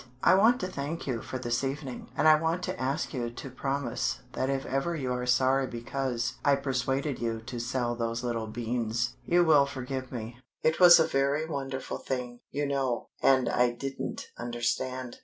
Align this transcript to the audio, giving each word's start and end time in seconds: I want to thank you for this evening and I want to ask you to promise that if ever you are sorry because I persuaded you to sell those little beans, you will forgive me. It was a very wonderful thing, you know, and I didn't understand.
I 0.23 0.33
want 0.33 0.59
to 0.61 0.67
thank 0.67 1.05
you 1.05 1.21
for 1.21 1.37
this 1.37 1.63
evening 1.63 2.09
and 2.17 2.27
I 2.27 2.33
want 2.33 2.63
to 2.63 2.81
ask 2.81 3.13
you 3.13 3.29
to 3.29 3.49
promise 3.51 4.21
that 4.33 4.49
if 4.49 4.65
ever 4.65 4.95
you 4.95 5.13
are 5.13 5.27
sorry 5.27 5.67
because 5.67 6.39
I 6.43 6.55
persuaded 6.55 7.19
you 7.19 7.39
to 7.41 7.59
sell 7.59 7.93
those 7.93 8.23
little 8.23 8.47
beans, 8.47 9.15
you 9.27 9.43
will 9.43 9.67
forgive 9.67 10.11
me. 10.11 10.39
It 10.63 10.79
was 10.79 10.99
a 10.99 11.05
very 11.05 11.45
wonderful 11.47 11.99
thing, 11.99 12.39
you 12.49 12.65
know, 12.65 13.09
and 13.21 13.47
I 13.47 13.73
didn't 13.73 14.25
understand. 14.39 15.19